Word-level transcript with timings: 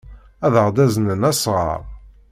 Ad 0.45 0.53
aɣ-d-aznen 0.61 1.21
asɣar. 1.31 1.81